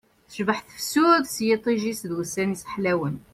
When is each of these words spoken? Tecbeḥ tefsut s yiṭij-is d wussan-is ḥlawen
Tecbeḥ 0.27 0.59
tefsut 0.61 1.23
s 1.35 1.35
yiṭij-is 1.47 2.01
d 2.09 2.11
wussan-is 2.15 2.63
ḥlawen 2.73 3.15